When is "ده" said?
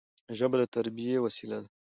1.63-1.69